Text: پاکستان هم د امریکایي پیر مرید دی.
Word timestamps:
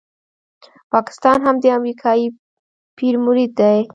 پاکستان 0.93 1.39
هم 1.47 1.55
د 1.63 1.65
امریکایي 1.79 2.27
پیر 2.97 3.15
مرید 3.25 3.51
دی. 3.59 3.79